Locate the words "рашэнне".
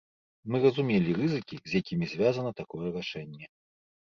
2.97-3.45